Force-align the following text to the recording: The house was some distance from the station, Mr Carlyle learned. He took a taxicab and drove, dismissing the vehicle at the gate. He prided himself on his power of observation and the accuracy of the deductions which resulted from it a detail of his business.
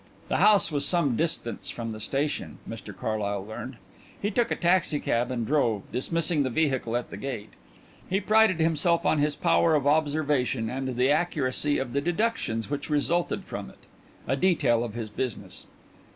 The 0.29 0.37
house 0.37 0.71
was 0.71 0.83
some 0.83 1.15
distance 1.15 1.69
from 1.69 1.91
the 1.91 1.99
station, 1.99 2.57
Mr 2.67 2.91
Carlyle 2.91 3.45
learned. 3.45 3.77
He 4.19 4.31
took 4.31 4.49
a 4.49 4.55
taxicab 4.55 5.29
and 5.29 5.45
drove, 5.45 5.83
dismissing 5.91 6.41
the 6.41 6.49
vehicle 6.49 6.97
at 6.97 7.11
the 7.11 7.17
gate. 7.17 7.51
He 8.09 8.19
prided 8.19 8.59
himself 8.59 9.05
on 9.05 9.19
his 9.19 9.35
power 9.35 9.75
of 9.75 9.85
observation 9.85 10.71
and 10.71 10.95
the 10.97 11.11
accuracy 11.11 11.77
of 11.77 11.93
the 11.93 12.01
deductions 12.01 12.67
which 12.67 12.89
resulted 12.89 13.45
from 13.45 13.69
it 13.69 13.85
a 14.27 14.35
detail 14.35 14.83
of 14.83 14.95
his 14.95 15.11
business. 15.11 15.67